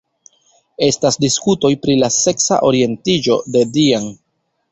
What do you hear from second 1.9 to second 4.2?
la seksa orientiĝo de Dean.